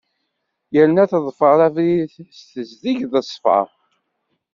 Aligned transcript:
Yerna 0.73 1.03
teḍfer 1.11 1.57
abrid-a 1.67 2.25
s 2.37 2.39
tezdeg 2.51 2.99
d 3.11 3.13
ssfa. 3.27 3.59